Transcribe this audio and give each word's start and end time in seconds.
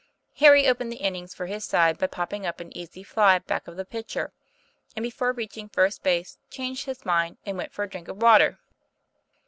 Harry 0.37 0.67
opened 0.67 0.91
the 0.91 0.95
innings 1.03 1.35
for 1.35 1.45
his 1.45 1.63
side 1.63 1.99
by 1.99 2.07
popping 2.07 2.43
up 2.43 2.59
an 2.59 2.75
easy 2.75 3.03
fly 3.03 3.37
back 3.37 3.67
of 3.67 3.77
the 3.77 3.85
pitcher, 3.85 4.33
and 4.95 5.03
before 5.03 5.31
reach 5.31 5.57
ing 5.57 5.69
first 5.69 6.01
base, 6.01 6.39
changed 6.49 6.87
his 6.87 7.05
mind 7.05 7.37
and 7.45 7.55
went 7.55 7.71
for 7.71 7.83
a 7.83 7.87
drink 7.87 8.07
of 8.07 8.19
water. 8.19 8.57